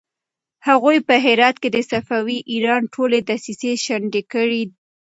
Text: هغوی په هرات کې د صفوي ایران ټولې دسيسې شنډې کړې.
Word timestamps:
هغوی 0.67 0.97
په 1.07 1.15
هرات 1.25 1.55
کې 1.61 1.69
د 1.71 1.77
صفوي 1.91 2.37
ایران 2.51 2.83
ټولې 2.95 3.19
دسيسې 3.29 3.71
شنډې 3.85 4.23
کړې. 4.33 4.63